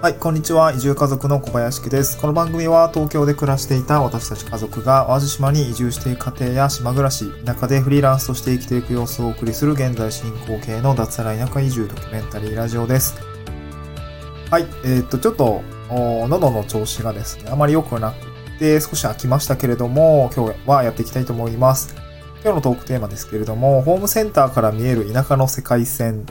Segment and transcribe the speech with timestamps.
[0.00, 0.72] はい、こんにちは。
[0.72, 2.20] 移住家族の小林家です。
[2.20, 13.16] この番組は東京で暮らしていた私たち家族が淡路島に移住していく家庭や島暮らし、田舎でフリーランスとして生きていく様子をお送りする現在進行形の脱サラ田舎移住ドキュメンタリーラジオです。
[14.52, 21.96] はい、えー、っと、ちょっと、喉の調子がですね、あまり良くなくて少し飽きましたけれども、今日はやっていきたいと思います。
[22.44, 26.24] 今日のトークテーマですけれども、ホームセンターから見える田舎の世界線、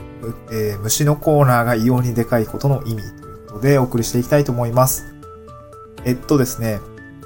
[0.50, 5.06] えー虫のコーナーが異様にでかいことの意味ということでお送りしていきたいと思います。
[6.04, 6.80] えっとですね、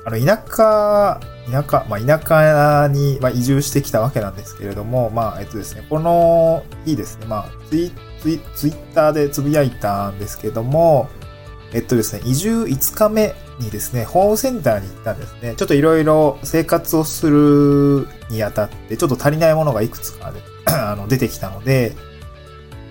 [0.04, 11.08] あの、田舎、田舎、まあ、田舎に、ま、移住してきたわけなんですけれども、まあ、えっとですね、この日ですね、まあ、ツイ、ツイ、ツイッターでつぶやいたんですけども、
[11.72, 15.54] えっとですね、移住5日目にですね、ホームセンターに行ったんですね。
[15.56, 21.92] ちょっといろいろ生活をするにあたって、ちょっと足りないものがいくつかで あの出てきたので、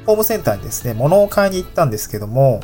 [0.06, 2.60] ホームセンターにですね、物を買いに行ったんですけども、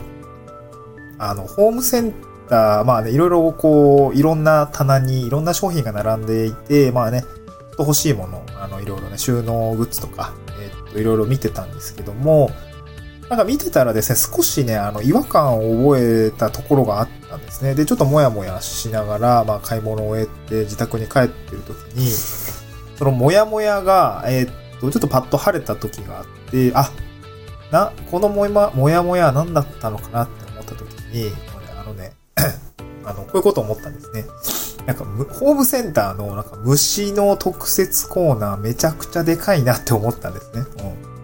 [1.17, 2.13] あの、ホームセン
[2.49, 12.51] ター、まあね、いろいろこう、いろんな棚にいろんな商品が並んでいて、まあね、ちょっと欲しいもの、あの、いろいろね、収納グッズとか、えっと、いろいろ見てたんですけども、
[13.29, 17.75] なんか見てたらですね、少しね、あの、違和感を覚えたところがあったんですね。
[17.75, 22.09] で、ちょっともやもやしながら、まあ、買い物を終えて自宅に帰ってる時に、
[22.97, 26.89] そのもやもやが、えーっと、ちょっとパッと晴れた時があって、あ、
[27.71, 31.31] な、このもやもやもやは何だったのかなって思った時に、
[31.79, 32.13] あのね、
[33.05, 34.25] あの、こういうこと思ったんですね。
[34.85, 40.61] なんか、ホームセンターの、なんか、虫の特設コーナーめちゃくちゃでかいなって思ったんですね。
[40.61, 41.17] うん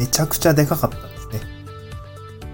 [0.00, 1.40] めちゃくちゃでかかったんですね。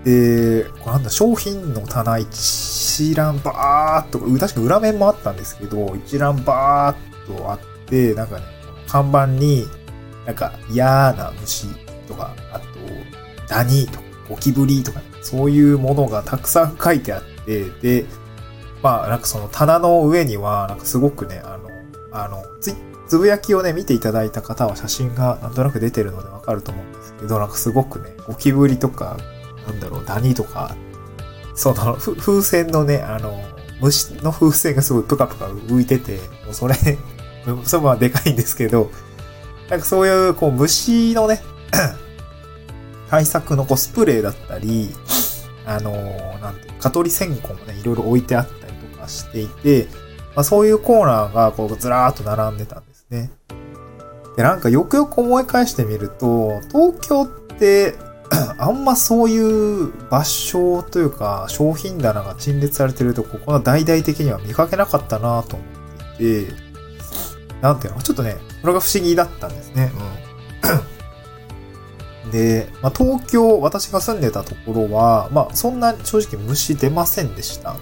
[0.04, 8.42] で、これなんだ、商品の棚一覧バーっと、確か裏面もあったんですけど、一覧バーっとあって、なんかね、
[8.88, 9.68] 看板に、
[10.26, 11.68] なんか嫌な虫
[12.08, 12.66] とか、あと、
[13.48, 18.06] ダニとか、ゴキブリとか、ね、そういうものがたくさん書いてあって、で、
[18.82, 21.70] まあ、なんかその棚の上には、なんかすごくね、あの、
[22.12, 22.74] あの、ツイ
[23.08, 29.16] つぶやきをね、見ていただいた方は写真がなんとなく出てるのでわかると思うんですけど、なんかすごくね、ゴキブリとか、
[29.66, 30.76] なんだろう、ダニとか、
[31.54, 33.40] その、風船のね、あの、
[33.80, 36.74] 虫の風船がすごいプカプカ浮いてて、もうそれ、
[37.64, 38.90] それはでかいんですけど、
[39.70, 41.42] なんかそういう、こう、虫のね、
[43.08, 44.90] 対策のこうスプレーだったり、
[45.64, 45.92] あの、
[46.40, 49.86] なんていう蚊取り線香もね、いろいろ置いてあったりとかしていて、
[50.34, 53.30] まあ、そういうコーナーがこうずらーっと並んでたんですね。
[54.36, 57.94] で、なんかよくよく思い返してみると、東京って
[58.58, 65.64] あんまそういう場所というか商品棚が陳列されてるとここは大々的には見かけなかったなと思
[66.14, 66.52] っていて、
[67.62, 69.90] なんていうのちょっとね、これが不思議だったんですね。
[69.94, 70.35] うん。
[72.32, 77.76] で、まあ、東京、私が住んでたところは、まあ、そんな正直虫出ませんでした。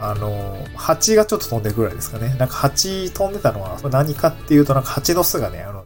[0.00, 2.34] あの、蜂がちょっと飛んでるぐらいですかね。
[2.38, 5.84] なんか蜂飛んでたのは、何かっていうと、なんか蜂の巣がね、あの、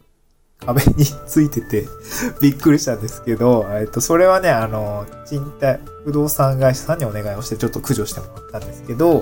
[0.65, 1.87] 壁についてて
[2.41, 9.19] びっくりしたんですけど、えっと、それはね、あの、賃貸、不動産会社さんにお願いをしてちょっと駆除してもらったんですけど、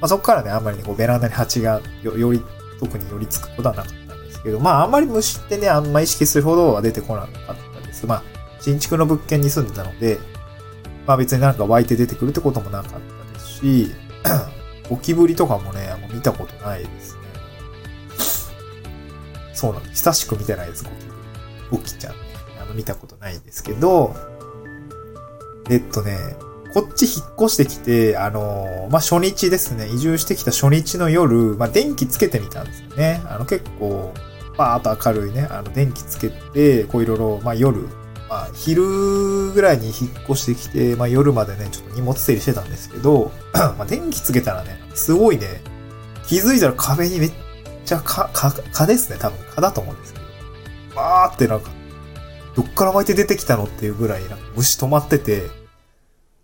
[0.00, 2.42] まあ、そこからね、あんまりね、こうベランダに蜂がよより、
[2.78, 3.99] 特に寄りつくことはなかった
[4.40, 8.06] ですけど、まあ、あんまり虫ってね、あんま意識するほどは出てこなかったです。
[8.06, 8.22] まあ、
[8.60, 10.18] 新築の物件に住んでたので、
[11.06, 13.90] まあ別になんか湧いて出てくるってこともなかったですし、
[14.88, 17.20] ゴキブリとかもね、もう見たことないですね。
[19.54, 19.96] そうなんです。
[19.96, 21.78] 久しく見てないです、ゴキブリ。
[21.78, 22.18] ゴキちゃんね。
[22.62, 24.14] あの、見たことないんですけど、
[25.68, 26.16] えっとね、
[26.72, 33.20] こっち引っ越してきて、あのまあ、初日ですね、移住してきた初日の夜、まあ、電気つけてみたんですよね。
[33.26, 34.12] あの、結構、
[34.60, 37.80] バーっと明るいね、あの、電気つけて、こういろいろ、まあ、夜、
[38.28, 45.62] まあ、昼ぐらいに引っ越してきて、まあ、夜までね、ちょっと荷物整理してたんですけど、 まあ、電気つけたらね、すごいね、
[46.26, 47.32] 気づいたら壁にめっ
[47.86, 49.38] ちゃ蚊、蚊、蚊ですね、多分。
[49.54, 50.26] 蚊だと思うんですけど、
[50.94, 51.70] バーってなんか、
[52.54, 55.44] どっから巻いて出てきたのっていうぐらい、なんか虫止まってて、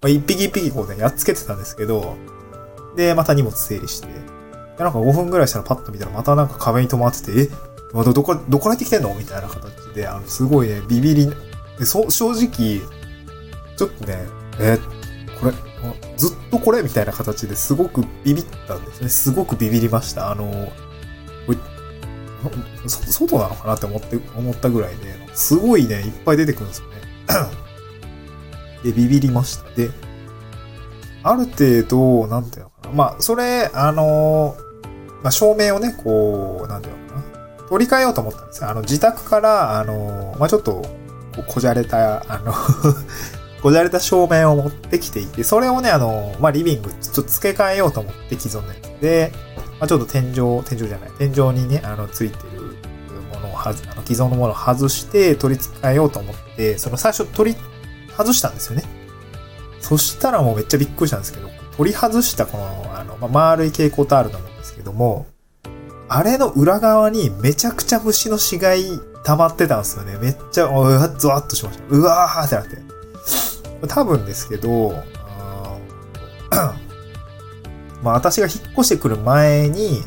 [0.00, 2.16] まあ、一匹一匹こうね、やっつけてたんですけど、
[2.96, 7.48] で、また荷物整理して、でなんか5分ぐらいしたらパッと見たらまたなんか壁に止まってて、え
[7.96, 9.14] またどこ、どこらってきてんの？
[9.14, 11.32] みたいな形で、あの、すごいね、ビビり、
[11.78, 12.80] で、そ、正直、
[13.76, 14.26] ちょっとね、
[14.60, 14.78] え、
[15.40, 15.52] これ、
[16.16, 16.82] ずっとこれ？
[16.82, 19.08] みたいな形ですごくビビったんですね。
[19.08, 20.30] すごくビビりました。
[20.30, 20.44] あの、
[21.46, 21.58] これ、
[22.86, 26.94] そ外なのかなって思って、思ったぐらいで、すごいね、いっぱい出てくるんですよね。
[28.84, 29.70] で、ビビりました。
[29.70, 29.90] で、
[31.22, 32.94] ある程度、なんていうのかな。
[32.94, 34.56] まあ、それ、あの、
[35.22, 37.22] まあ、照明をね、こう、なんていうのかな。
[37.68, 38.70] 取り替えようと思ったんですよ。
[38.70, 40.82] あの、自宅から、あの、まあ、ちょっと、
[41.46, 42.54] こじゃれた、あの
[43.62, 49.32] こじゃれた照明を持ってきていて、それをね、あの、まあ、リビング、ちょっと付け替えようと思って既存のやつで、
[49.78, 52.76] まあ、ちょっと天井、天井じゃない、天井にね、あの、ついてる
[53.34, 57.58] ものをはず、あの、既存のものを外して取り付け替えようと思って、その最初取り、
[58.16, 58.84] 外したんですよね。
[59.80, 65.26] そしたらもうめっちゃびっくりしたんですけど、取り外したこの、あの、まあ、丸い蛍光灯あると思うんですけども、
[66.08, 70.16] あれの裏側にめちゃくちゃ虫の死骸溜まってたんですよね。
[70.18, 71.84] めっちゃ、うわっ、ゾワッとしました。
[71.88, 72.78] うわーってなって。
[73.88, 74.94] 多分ですけど、
[78.02, 80.02] まあ私が引っ越してくる前に、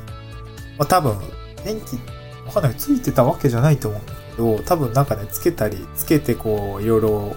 [0.78, 1.18] まあ多分、
[1.66, 1.98] 電気、
[2.45, 7.36] わかんない、ついてたわけじゃないと思うんだけど、多分なんかね、つけたり、つけてこう、いろいろ、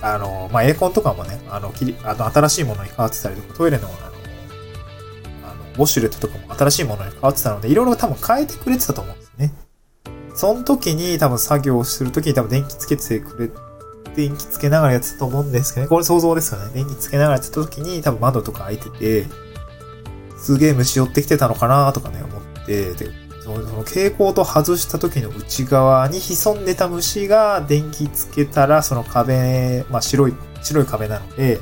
[0.00, 3.88] あの、まあエアコンとかもね、あの、きり、あの、新しいものに変わってたりとか、トイレ、の、
[5.76, 9.52] ウォシュレットとかも新しいものに変わってたので、いろいろ多分変えてくれてたと思うんですね。
[10.34, 13.50] その時に多分作業をする時に多分電気つけてくれ、
[14.14, 15.88] 電気つけながらやってたと思うんですけどね。
[15.88, 16.70] これ想像ですよね。
[16.74, 19.26] 電気つけながらやってた時に多分窓とか開いてて、
[20.38, 23.10] すげえ虫寄ってきてたのかなとかね、思って、で、
[23.42, 31.60] その蛍光灯外した時の内側に潜んでた虫が電気つけたら、その壁、まあ白い、白い壁なので、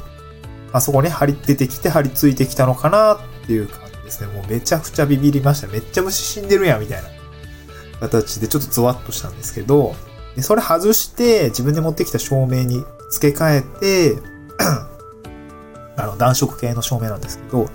[0.73, 3.84] あそこに張り出てきて張り付いてきたのかなっていう感
[4.19, 4.33] ですね。
[4.33, 5.69] もうめちゃくちゃビビりました。
[5.69, 7.09] めっちゃ虫死んでるやん、みたいな。
[8.01, 9.95] 形でちょっとゾワッとしたんですけど、
[10.37, 14.19] でそれ外して自分で持ってきた照明に付け替えて
[15.97, 17.69] あの、暖色系の照明なんですけど、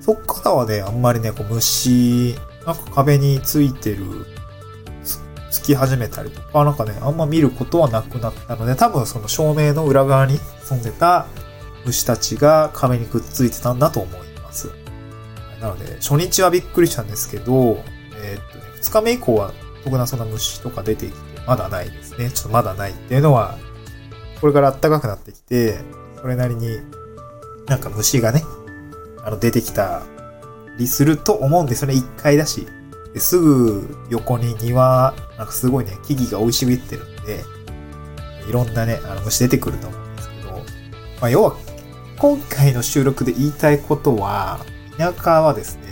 [0.00, 2.36] そっからはね、あんまりね、こう虫、
[2.66, 4.26] なんか壁についてる、
[5.50, 11.26] つき始めたりとか、なんかね、あんま見ることはなくなったので、多分その照明の裏側に潜んでた
[11.86, 14.25] 虫たちが壁にくっついてたんだと思います。
[15.60, 17.82] なので、初日はびっくりしたんですけど、
[18.22, 19.52] えー、っとね、2日目以降は
[19.84, 22.30] 特なそんな虫とか出てきて、まだないですね。
[22.30, 23.58] ちょっとまだないっていうのは、
[24.40, 25.78] これから暖かくなってきて、
[26.20, 26.78] それなりに
[27.66, 28.42] なんか虫がね、
[29.24, 30.02] あの出てきた
[30.78, 31.94] りすると思うんですよね。
[31.94, 32.66] 1階だし。
[33.14, 37.44] ですぐ横に庭、なんかすごいね、木々が生い茂ってるんで、
[38.46, 40.60] いろんなね、あの虫出てくると思うんですけど、ま
[41.22, 41.56] あ要は、
[42.18, 44.60] 今回の収録で言いたいことは、
[44.98, 45.82] 田舎はですね、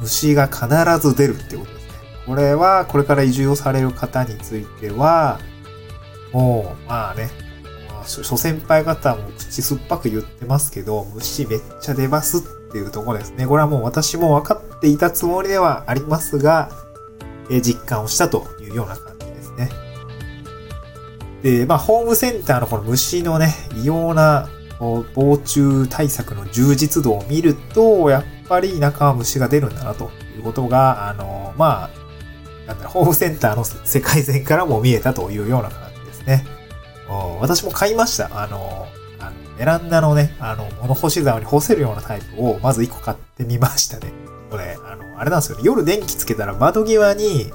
[0.00, 0.66] 虫が必
[1.06, 1.92] ず出るってことですね。
[2.26, 5.40] これは、これから移住をされる方については、
[6.32, 7.30] もう、まあね、
[8.06, 12.40] 諸先輩方も口酸っぱく言ってますけど、虫めっちゃ出ますっ
[12.72, 13.46] ていうとこですね。
[13.46, 16.70] これはもう私も分かっていたつもりではありますが、
[17.50, 19.70] え実感をしたというような感じですね。
[21.42, 31.98] で、まあ、ホームセンターのこの虫のね、異様な防虫対策の充実度を見ると、やっぱり田舎は虫が出るんだなということが、あの、まあ、
[32.66, 36.44] なんだホームセンターの世界線からも見えたというような感じですね。
[37.40, 38.42] 私も買いました。
[38.42, 38.86] あの、
[39.18, 44.12] あのベランダのね、あの、物干し竿に干せるようなタイプを、まず1個買ってみましたね。
[44.50, 45.64] これ、あの、あれなんですよね。
[45.64, 47.50] 夜電気つけたら窓際に、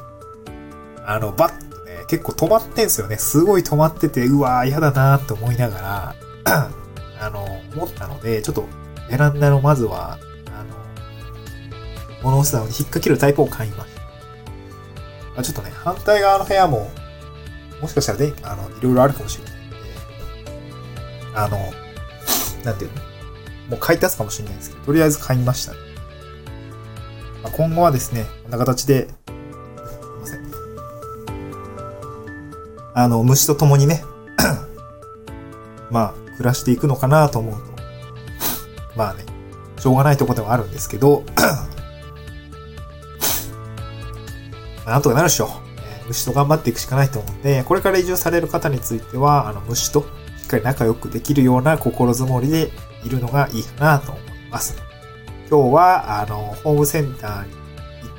[1.06, 3.18] あの、バッとね、結構止まってんすよね。
[3.18, 6.16] すごい止まってて、うわー嫌だなーって思いなが
[6.46, 6.74] ら、
[7.76, 8.66] 思ったので、ちょっと、
[9.10, 10.18] ベランダのまずは、
[10.48, 10.76] あの、
[12.24, 14.04] 物干し竿に引っ掛けるタイプを買いました。
[15.40, 16.90] あちょっとね、反対側の部屋も、
[17.82, 19.78] もしかしたらね、あの、いろいろあるかもしれないので、
[21.36, 21.58] あの、
[22.64, 23.02] なんていうの？
[23.70, 25.80] もう買い足すかもしれないですけど、とりあえず買いました、ま
[27.46, 29.34] あ、今後はですね、こんな形で、すい
[30.22, 30.44] ません。
[32.94, 34.04] あの、虫と共にね、
[35.90, 37.62] まあ、暮らしていくのかなと思うと、
[39.00, 39.24] まあね、
[39.80, 41.24] しょうがないとこではあるんですけど、
[44.86, 45.50] なんとかなるでしょう。
[46.10, 50.02] 虫と頑張っていくしかないと思うんで、これから移住される方については、あの、虫と
[50.42, 52.72] しっかり仲良くできるような心づもりで
[53.06, 54.76] いるのがいいかなと思います。
[55.50, 57.58] 今日は、あの、ホームセンターに行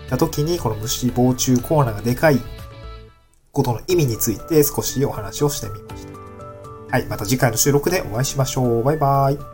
[0.06, 2.40] った時に、この虫防虫コーナーがでかい
[3.52, 6.13] ことの意味について少しお話をしてみました。
[6.94, 8.84] はい、また次回の収録でお会いしましょう。
[8.84, 9.53] バイバイ。